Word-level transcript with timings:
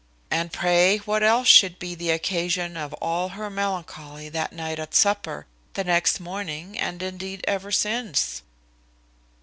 And 0.31 0.51
pray 0.51 0.97
what 0.97 1.21
else 1.21 1.47
should 1.47 1.77
be 1.77 1.93
the 1.93 2.09
occasion 2.09 2.75
of 2.75 2.91
all 2.93 3.29
her 3.37 3.51
melancholy 3.51 4.29
that 4.29 4.51
night 4.51 4.79
at 4.79 4.95
supper, 4.95 5.45
the 5.75 5.83
next 5.83 6.19
morning, 6.19 6.75
and 6.75 7.03
indeed 7.03 7.45
ever 7.47 7.71
since?" 7.71 8.41